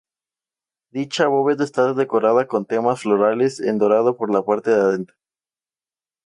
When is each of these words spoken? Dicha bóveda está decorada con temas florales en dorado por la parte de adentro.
Dicha 0.91 1.27
bóveda 1.27 1.63
está 1.63 1.93
decorada 1.93 2.47
con 2.47 2.65
temas 2.65 3.01
florales 3.03 3.59
en 3.59 3.77
dorado 3.77 4.17
por 4.17 4.33
la 4.33 4.43
parte 4.43 4.71
de 4.71 4.75
adentro. 4.81 5.15